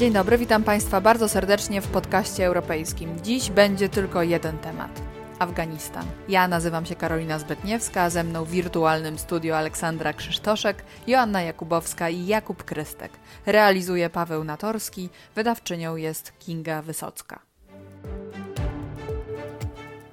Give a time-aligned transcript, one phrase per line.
[0.00, 3.22] Dzień dobry, witam Państwa bardzo serdecznie w podcaście europejskim.
[3.22, 5.02] Dziś będzie tylko jeden temat.
[5.38, 6.06] Afganistan.
[6.28, 12.08] Ja nazywam się Karolina Zbytniewska, a ze mną w wirtualnym studio Aleksandra Krzysztoszek, Joanna Jakubowska
[12.08, 13.12] i Jakub Krystek.
[13.46, 17.49] Realizuje Paweł Natorski, wydawczynią jest Kinga Wysocka.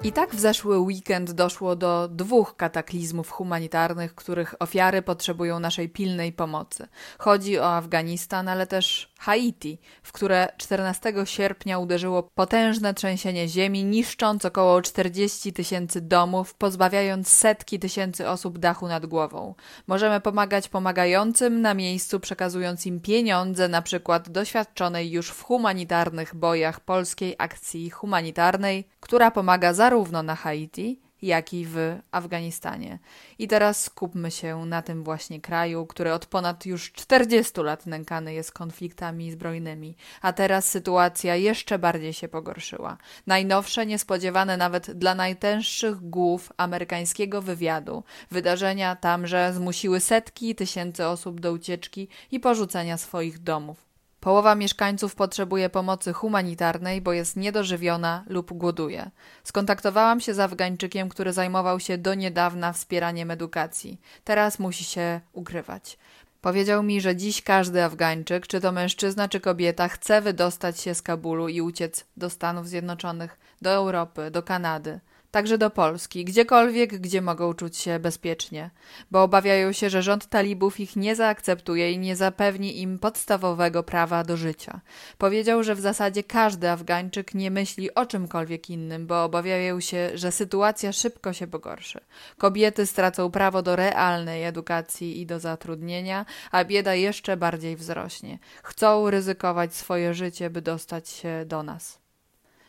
[0.07, 6.33] I tak w zeszły weekend doszło do dwóch kataklizmów humanitarnych, których ofiary potrzebują naszej pilnej
[6.33, 6.87] pomocy.
[7.17, 14.45] Chodzi o Afganistan, ale też Haiti, w które 14 sierpnia uderzyło potężne trzęsienie ziemi, niszcząc
[14.45, 19.55] około 40 tysięcy domów, pozbawiając setki tysięcy osób dachu nad głową.
[19.87, 26.79] Możemy pomagać pomagającym na miejscu, przekazując im pieniądze, na przykład doświadczonej już w humanitarnych bojach
[26.79, 32.99] polskiej akcji humanitarnej, która pomaga zarówno na Haiti, jak i w Afganistanie.
[33.39, 38.33] I teraz skupmy się na tym właśnie kraju, który od ponad już 40 lat nękany
[38.33, 42.97] jest konfliktami zbrojnymi, a teraz sytuacja jeszcze bardziej się pogorszyła.
[43.27, 51.51] Najnowsze, niespodziewane nawet dla najtęższych głów amerykańskiego wywiadu, wydarzenia tamże zmusiły setki tysięcy osób do
[51.51, 53.86] ucieczki i porzucenia swoich domów.
[54.27, 59.11] Połowa mieszkańców potrzebuje pomocy humanitarnej, bo jest niedożywiona lub głoduje.
[59.43, 64.01] Skontaktowałam się z Afgańczykiem, który zajmował się do niedawna wspieraniem edukacji.
[64.23, 65.97] Teraz musi się ukrywać.
[66.41, 71.01] Powiedział mi, że dziś każdy Afgańczyk, czy to mężczyzna, czy kobieta, chce wydostać się z
[71.01, 74.99] Kabulu i uciec do Stanów Zjednoczonych, do Europy, do Kanady
[75.37, 78.69] także do Polski, gdziekolwiek, gdzie mogą czuć się bezpiecznie,
[79.11, 84.23] bo obawiają się, że rząd talibów ich nie zaakceptuje i nie zapewni im podstawowego prawa
[84.23, 84.81] do życia.
[85.17, 90.31] Powiedział, że w zasadzie każdy Afgańczyk nie myśli o czymkolwiek innym, bo obawiają się, że
[90.31, 91.99] sytuacja szybko się pogorszy.
[92.37, 98.39] Kobiety stracą prawo do realnej edukacji i do zatrudnienia, a bieda jeszcze bardziej wzrośnie.
[98.63, 102.06] Chcą ryzykować swoje życie, by dostać się do nas.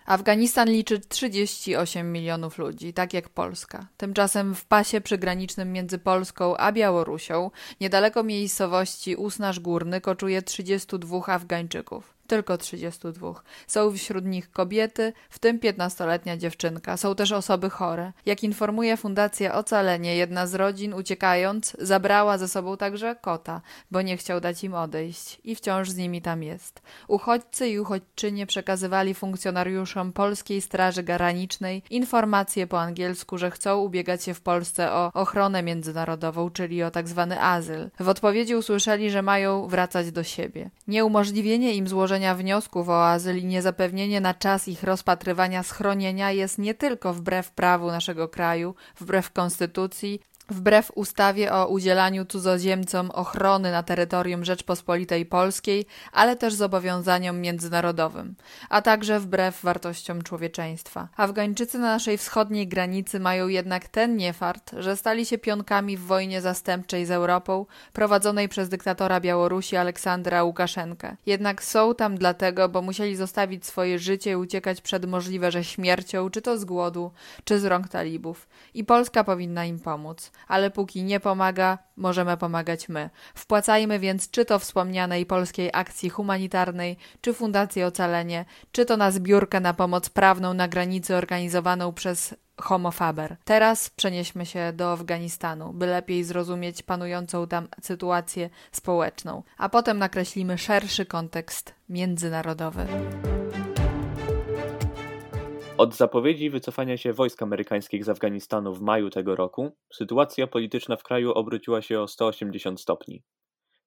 [0.09, 3.87] Afganistan liczy 38 milionów ludzi, tak jak Polska.
[3.97, 12.18] Tymczasem w pasie przygranicznym między Polską a Białorusią, niedaleko miejscowości Usnaż Górny, koczuje 32 Afgańczyków
[12.29, 13.35] tylko 32.
[13.67, 16.97] Są wśród nich kobiety, w tym 15-letnia dziewczynka.
[16.97, 18.13] Są też osoby chore.
[18.27, 24.17] Jak informuje Fundacja Ocalenie, jedna z rodzin uciekając zabrała ze sobą także kota, bo nie
[24.17, 26.83] chciał dać im odejść i wciąż z nimi tam jest.
[27.09, 34.35] Uchodźcy i uchodźczynie przekazywali funkcjonariuszom Polskiej Straży Granicznej informacje po angielsku, że chcą ubiegać się
[34.35, 37.91] w Polsce o ochronę międzynarodową, czyli o tak zwany azyl.
[38.01, 40.71] W odpowiedzi usłyszeli, że mają wracać do siebie.
[40.89, 46.59] Nieumożliwienie im złożenia złożenia wniosków o azyl i niezapewnienie na czas ich rozpatrywania schronienia jest
[46.59, 53.83] nie tylko wbrew prawu naszego kraju, wbrew konstytucji, Wbrew ustawie o udzielaniu cudzoziemcom ochrony na
[53.83, 58.35] terytorium Rzeczpospolitej Polskiej, ale też zobowiązaniom międzynarodowym,
[58.69, 61.09] a także wbrew wartościom człowieczeństwa.
[61.17, 66.41] Afgańczycy na naszej wschodniej granicy mają jednak ten niefart, że stali się pionkami w wojnie
[66.41, 71.17] zastępczej z Europą, prowadzonej przez dyktatora Białorusi Aleksandra Łukaszenkę.
[71.27, 76.31] Jednak są tam dlatego, bo musieli zostawić swoje życie i uciekać przed możliwe, że śmiercią,
[76.31, 77.11] czy to z głodu,
[77.45, 78.49] czy z rąk talibów.
[78.75, 83.11] I Polska powinna im pomóc ale póki nie pomaga, możemy pomagać my.
[83.35, 89.61] Wpłacajmy więc czy to wspomnianej polskiej akcji humanitarnej, czy Fundacji Ocalenie, czy to na zbiórkę
[89.61, 93.37] na pomoc prawną na granicy organizowaną przez Homo Faber.
[93.45, 100.59] Teraz przenieśmy się do Afganistanu, by lepiej zrozumieć panującą tam sytuację społeczną, a potem nakreślimy
[100.59, 102.87] szerszy kontekst międzynarodowy.
[105.79, 111.03] Od zapowiedzi wycofania się wojsk amerykańskich z Afganistanu w maju tego roku, sytuacja polityczna w
[111.03, 113.23] kraju obróciła się o 180 stopni.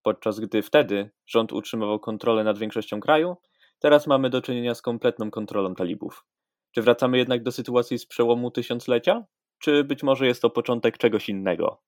[0.03, 3.35] Podczas gdy wtedy rząd utrzymywał kontrolę nad większością kraju,
[3.79, 6.25] teraz mamy do czynienia z kompletną kontrolą talibów.
[6.71, 9.25] Czy wracamy jednak do sytuacji z przełomu tysiąclecia?
[9.59, 11.81] Czy być może jest to początek czegoś innego?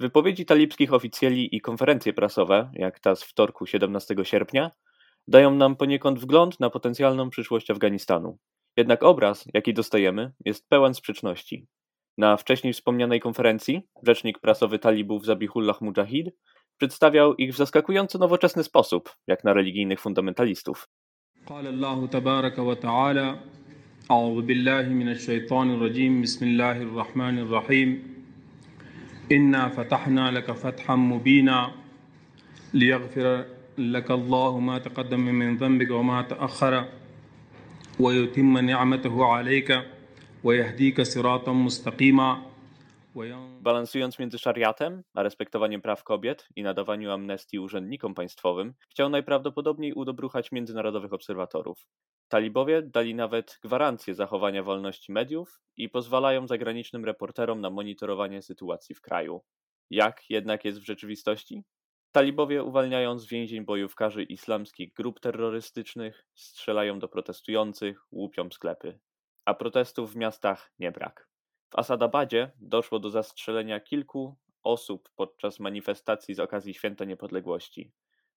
[0.00, 4.70] Wypowiedzi talibskich oficjeli i konferencje prasowe, jak ta z wtorku 17 sierpnia,
[5.28, 8.38] dają nam poniekąd wgląd na potencjalną przyszłość Afganistanu.
[8.77, 11.67] Jednak obraz, jaki dostajemy, jest pełen sprzeczności.
[12.17, 16.35] Na wcześniej wspomnianej konferencji rzecznik prasowy talibów Zabihullah Mujahid
[16.77, 20.87] przedstawiał ich w zaskakująco nowoczesny sposób, jak na religijnych fundamentalistów.
[21.45, 23.39] قال الله تبارك وتعالى
[24.11, 27.89] أعوذ بالله من الشيطان الرجيم بسم الله الرحمن الرحيم
[29.31, 31.71] إنا فتحنا لك فتحا مبينا
[32.73, 33.45] ليغفر
[33.77, 36.85] لك الله ما تقدم من ذنبك وما تأخر
[37.99, 39.69] ويتم نعمته عليك
[40.43, 42.51] ويهديك صراطا مستقيما
[43.61, 50.51] Balansując między szariatem, a respektowaniem praw kobiet i nadawaniu amnestii urzędnikom państwowym, chciał najprawdopodobniej udobruchać
[50.51, 51.87] międzynarodowych obserwatorów.
[52.27, 59.01] Talibowie dali nawet gwarancję zachowania wolności mediów i pozwalają zagranicznym reporterom na monitorowanie sytuacji w
[59.01, 59.41] kraju.
[59.89, 61.63] Jak jednak jest w rzeczywistości?
[62.16, 68.98] Talibowie uwalniają z więzień bojówkarzy islamskich grup terrorystycznych, strzelają do protestujących, łupią sklepy.
[69.44, 71.28] A protestów w miastach nie brak.
[71.70, 77.92] W Asadabadzie doszło do zastrzelenia kilku osób podczas manifestacji z okazji Święta Niepodległości.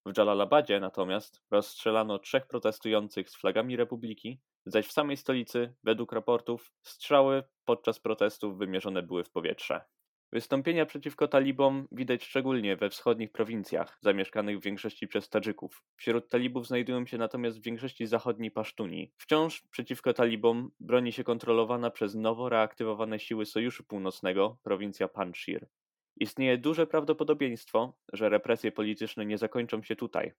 [0.06, 6.74] W Jalalabadzie natomiast rozstrzelano trzech protestujących z flagami republiki, zaś w samej stolicy, według raportów,
[6.82, 9.82] strzały podczas protestów wymierzone były w powietrze.
[10.31, 15.84] Wystąpienia przeciwko talibom widać szczególnie we wschodnich prowincjach, zamieszkanych w większości przez Tadżyków.
[15.96, 19.12] Wśród talibów znajdują się natomiast w większości zachodni Pasztuni.
[19.18, 25.68] Wciąż przeciwko talibom broni się kontrolowana przez nowo reaktywowane siły Sojuszu Północnego prowincja Panjshir.
[26.16, 30.32] Istnieje duże prawdopodobieństwo, że represje polityczne nie zakończą się tutaj.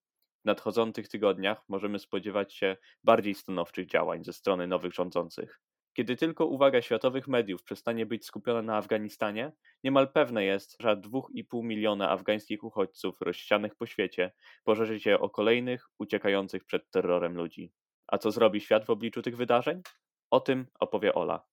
[0.43, 5.61] W nadchodzących tygodniach możemy spodziewać się bardziej stanowczych działań ze strony nowych rządzących.
[5.93, 9.53] Kiedy tylko uwaga światowych mediów przestanie być skupiona na Afganistanie,
[9.85, 14.33] niemal pewne jest, że 2,5 miliona afgańskich uchodźców rozsianych po świecie
[14.65, 17.73] pożerzy się o kolejnych uciekających przed terrorem ludzi.
[18.07, 19.83] A co zrobi świat w obliczu tych wydarzeń?
[20.31, 21.47] O tym opowie Ola.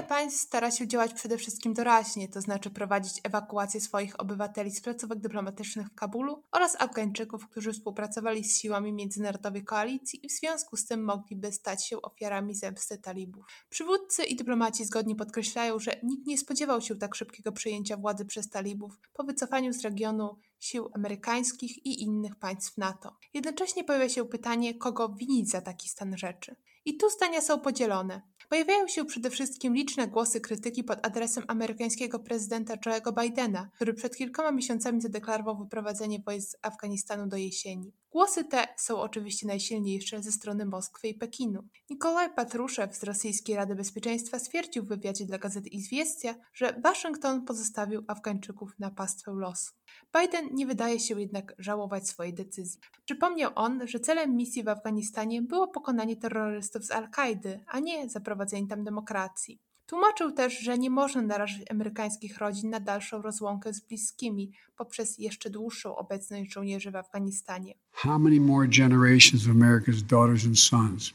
[0.00, 4.80] Wiele państw stara się działać przede wszystkim doraźnie, to znaczy prowadzić ewakuację swoich obywateli z
[4.80, 10.76] placówek dyplomatycznych w Kabulu oraz Afgańczyków, którzy współpracowali z siłami międzynarodowej koalicji i w związku
[10.76, 13.44] z tym mogliby stać się ofiarami zemsty talibów.
[13.68, 18.50] Przywódcy i dyplomaci zgodnie podkreślają, że nikt nie spodziewał się tak szybkiego przejęcia władzy przez
[18.50, 23.16] talibów po wycofaniu z regionu sił amerykańskich i innych państw NATO.
[23.34, 26.56] Jednocześnie pojawia się pytanie, kogo winić za taki stan rzeczy.
[26.84, 28.22] I tu zdania są podzielone.
[28.48, 34.16] Pojawiają się przede wszystkim liczne głosy krytyki pod adresem amerykańskiego prezydenta Joe'ego Bidena, który przed
[34.16, 37.92] kilkoma miesiącami zadeklarował wyprowadzenie wojsk z Afganistanu do jesieni.
[38.12, 41.62] Głosy te są oczywiście najsilniejsze ze strony Moskwy i Pekinu.
[41.90, 48.04] Nikolaj Patruszew z Rosyjskiej Rady Bezpieczeństwa stwierdził w wywiadzie dla gazety Izwiestia, że Waszyngton pozostawił
[48.08, 49.72] Afgańczyków na pastwę losu.
[50.18, 52.80] Biden nie wydaje się jednak żałować swojej decyzji.
[53.04, 58.68] Przypomniał on, że celem misji w Afganistanie było pokonanie terrorystów z Al-Kaidy, a nie zaprowadzenie
[58.68, 59.60] tam demokracji.
[59.90, 65.50] Tłumaczył też, że nie można narażać amerykańskich rodzin na dalszą rozłąkę z bliskimi poprzez jeszcze
[65.50, 67.74] dłuższą obecność żołnierzy w Afganistanie.
[67.92, 71.12] How many more generations of America's daughters and sons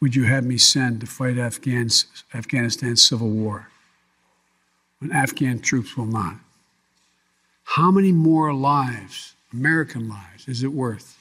[0.00, 3.66] would you have me send to fight Afghans, Afghanistan's civil war
[5.00, 6.34] when Afghan troops will not?
[7.64, 11.16] How many more lives, American lives, is it worth?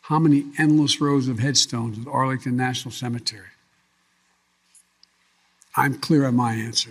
[0.00, 3.51] How many endless rows of headstones at Arlington National Cemetery?
[5.76, 6.90] I'm clear on my answer.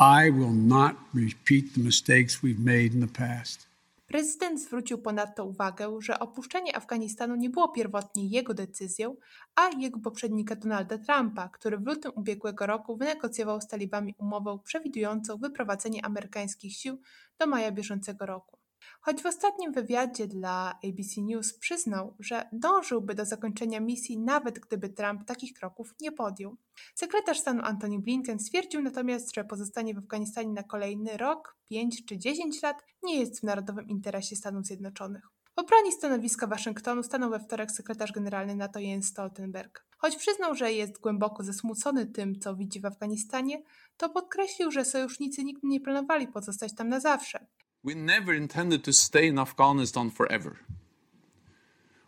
[0.00, 3.68] I will not repeat the mistakes we've made in the past.
[4.06, 9.16] Prezydent zwrócił ponadto uwagę, że opuszczenie Afganistanu nie było pierwotnie jego decyzją,
[9.54, 15.36] a jego poprzednika Donalda Trumpa, który w lutym ubiegłego roku wynegocjował z talibami umowę przewidującą
[15.36, 17.00] wyprowadzenie amerykańskich sił
[17.38, 18.61] do maja bieżącego roku.
[19.04, 24.88] Choć w ostatnim wywiadzie dla ABC News przyznał, że dążyłby do zakończenia misji, nawet gdyby
[24.88, 26.56] Trump takich kroków nie podjął.
[26.94, 32.18] Sekretarz stanu Antony Blinken stwierdził natomiast, że pozostanie w Afganistanie na kolejny rok, 5 czy
[32.18, 35.22] 10 lat nie jest w narodowym interesie Stanów Zjednoczonych.
[35.56, 39.86] W obronie stanowiska Waszyngtonu stanął we wtorek sekretarz generalny NATO Jens Stoltenberg.
[39.98, 43.62] Choć przyznał, że jest głęboko zasmucony tym, co widzi w Afganistanie,
[43.96, 47.46] to podkreślił, że sojusznicy nigdy nie planowali pozostać tam na zawsze.
[47.84, 50.58] We never intended to stay in Afghanistan forever.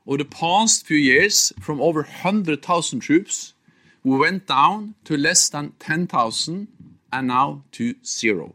[0.06, 3.54] Over the past few years, from over 100,000 troops,
[4.04, 6.68] we went down to less than 10,000
[7.12, 8.54] and now to zero.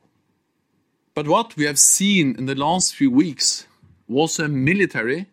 [1.14, 3.68] But what we have seen in the last few weeks
[4.08, 5.26] was a military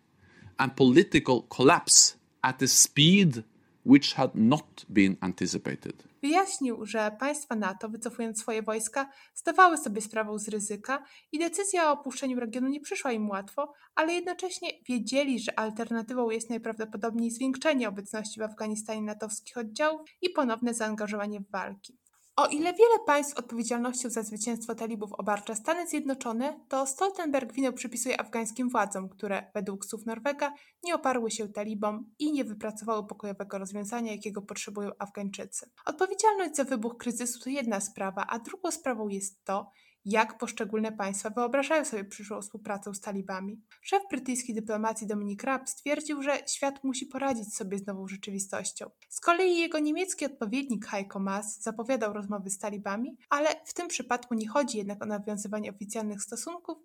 [0.58, 3.44] and political collapse at a speed
[3.84, 6.02] which had not been anticipated.
[6.22, 11.92] Wyjaśnił, że państwa NATO, wycofując swoje wojska, zdawały sobie sprawę z ryzyka i decyzja o
[11.92, 18.40] opuszczeniu regionu nie przyszła im łatwo, ale jednocześnie wiedzieli, że alternatywą jest najprawdopodobniej zwiększenie obecności
[18.40, 22.05] w Afganistanie natowskich oddziałów i ponowne zaangażowanie w walki.
[22.38, 28.20] O ile wiele państw odpowiedzialnością za zwycięstwo talibów obarcza Stany Zjednoczone, to Stoltenberg winę przypisuje
[28.20, 34.12] afgańskim władzom, które według słów Norwega nie oparły się talibom i nie wypracowały pokojowego rozwiązania,
[34.12, 35.70] jakiego potrzebują Afgańczycy.
[35.86, 39.70] Odpowiedzialność za wybuch kryzysu to jedna sprawa, a drugą sprawą jest to,
[40.06, 43.60] jak poszczególne państwa wyobrażają sobie przyszłą współpracę z talibami.
[43.82, 48.90] Szef brytyjskiej dyplomacji Dominic Raab stwierdził, że świat musi poradzić sobie z nową rzeczywistością.
[49.08, 54.34] Z kolei jego niemiecki odpowiednik Heiko Maas zapowiadał rozmowy z talibami, ale w tym przypadku
[54.34, 56.78] nie chodzi jednak o nawiązywanie oficjalnych stosunków,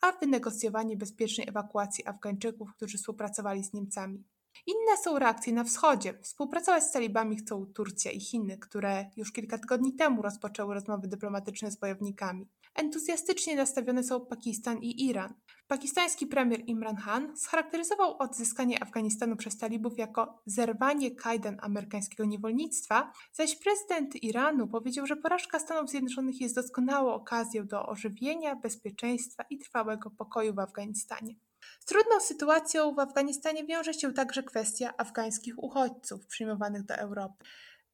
[0.00, 4.24] a wynegocjowanie bezpiecznej ewakuacji Afgańczyków, którzy współpracowali z Niemcami.
[4.66, 6.18] Inne są reakcje na wschodzie.
[6.22, 11.70] Współpracować z talibami chcą Turcja i Chiny, które już kilka tygodni temu rozpoczęły rozmowy dyplomatyczne
[11.70, 12.48] z bojownikami.
[12.76, 15.34] Entuzjastycznie nastawione są Pakistan i Iran.
[15.68, 23.56] Pakistański premier Imran Khan scharakteryzował odzyskanie Afganistanu przez talibów jako zerwanie kajdan amerykańskiego niewolnictwa, zaś
[23.56, 30.10] prezydent Iranu powiedział, że porażka Stanów Zjednoczonych jest doskonałą okazją do ożywienia, bezpieczeństwa i trwałego
[30.10, 31.34] pokoju w Afganistanie.
[31.80, 37.44] Z trudną sytuacją w Afganistanie wiąże się także kwestia afgańskich uchodźców przyjmowanych do Europy.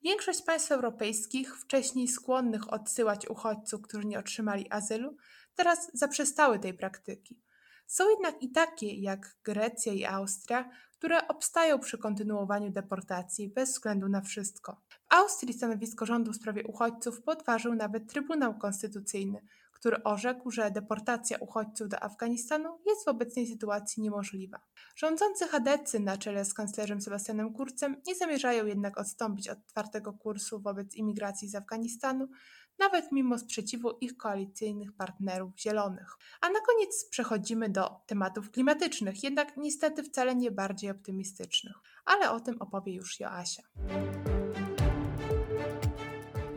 [0.05, 5.17] Większość państw europejskich, wcześniej skłonnych odsyłać uchodźców, którzy nie otrzymali azylu,
[5.55, 7.41] teraz zaprzestały tej praktyki.
[7.87, 14.09] Są jednak i takie, jak Grecja i Austria, które obstają przy kontynuowaniu deportacji bez względu
[14.09, 14.81] na wszystko.
[14.89, 19.41] W Austrii stanowisko rządu w sprawie uchodźców podważył nawet Trybunał Konstytucyjny,
[19.83, 24.61] który orzekł, że deportacja uchodźców do Afganistanu jest w obecnej sytuacji niemożliwa.
[24.97, 30.61] Rządzący chadecy na czele z kanclerzem Sebastianem Kurcem nie zamierzają jednak odstąpić od twardego kursu
[30.61, 32.29] wobec imigracji z Afganistanu,
[32.79, 36.17] nawet mimo sprzeciwu ich koalicyjnych partnerów zielonych.
[36.41, 41.77] A na koniec przechodzimy do tematów klimatycznych, jednak niestety wcale nie bardziej optymistycznych.
[42.05, 43.63] Ale o tym opowie już Joasia.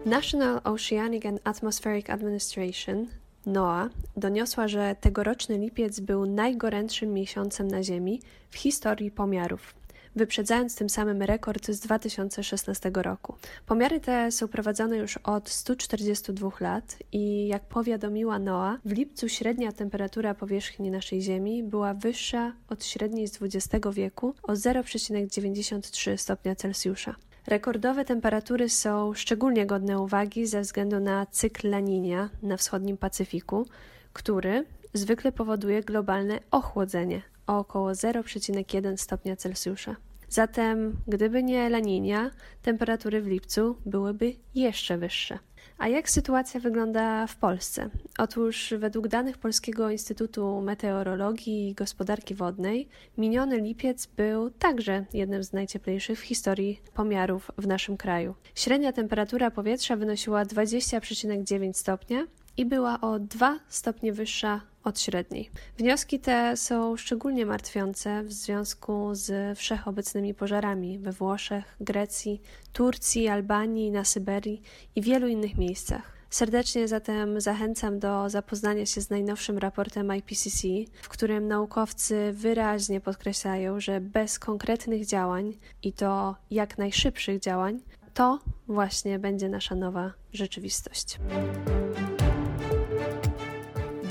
[0.05, 3.07] National Oceanic and Atmospheric Administration
[3.45, 9.75] NOAA doniosła, że tegoroczny lipiec był najgorętszym miesiącem na Ziemi w historii pomiarów,
[10.15, 13.35] wyprzedzając tym samym rekord z 2016 roku.
[13.65, 19.71] Pomiary te są prowadzone już od 142 lat i jak powiadomiła NOAA, w lipcu średnia
[19.71, 27.15] temperatura powierzchni naszej Ziemi była wyższa od średniej z XX wieku o 0,93 stopnia Celsjusza.
[27.47, 33.65] Rekordowe temperatury są szczególnie godne uwagi ze względu na cykl laninia na wschodnim Pacyfiku,
[34.13, 39.95] który zwykle powoduje globalne ochłodzenie o około 0,1 stopnia Celsjusza.
[40.29, 45.39] Zatem, gdyby nie laninia, temperatury w lipcu byłyby jeszcze wyższe.
[45.77, 47.89] A jak sytuacja wygląda w Polsce?
[48.17, 55.53] Otóż według danych Polskiego Instytutu Meteorologii i Gospodarki Wodnej, miniony lipiec był także jednym z
[55.53, 58.35] najcieplejszych w historii pomiarów w naszym kraju.
[58.55, 62.27] Średnia temperatura powietrza wynosiła 20,9 stopnia
[62.57, 65.49] i była o 2 stopnie wyższa od średniej.
[65.77, 72.41] Wnioski te są szczególnie martwiące w związku z wszechobecnymi pożarami we Włoszech, Grecji,
[72.73, 74.61] Turcji, Albanii, na Syberii
[74.95, 76.15] i wielu innych miejscach.
[76.29, 80.67] Serdecznie zatem zachęcam do zapoznania się z najnowszym raportem IPCC,
[81.01, 87.79] w którym naukowcy wyraźnie podkreślają, że bez konkretnych działań i to jak najszybszych działań,
[88.13, 91.19] to właśnie będzie nasza nowa rzeczywistość.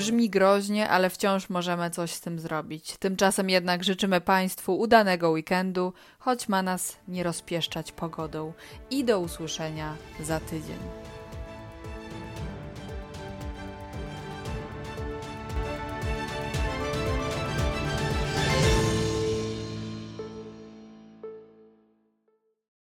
[0.04, 2.96] Brzmi groźnie, ale wciąż możemy coś z tym zrobić.
[2.96, 8.52] Tymczasem jednak życzymy Państwu udanego weekendu, choć ma nas nie rozpieszczać pogodą.
[8.90, 10.78] I do usłyszenia za tydzień.